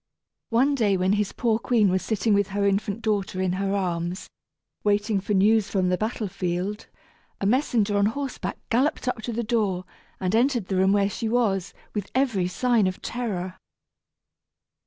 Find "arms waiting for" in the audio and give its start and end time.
3.75-5.35